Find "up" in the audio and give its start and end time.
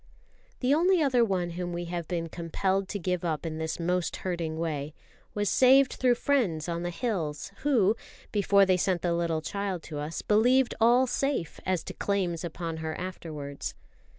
3.23-3.45